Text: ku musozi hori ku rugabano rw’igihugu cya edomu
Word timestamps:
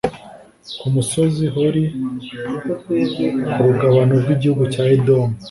ku 0.79 0.85
musozi 0.93 1.43
hori 1.55 1.83
ku 3.51 3.59
rugabano 3.67 4.13
rw’igihugu 4.21 4.63
cya 4.73 4.83
edomu 4.97 5.35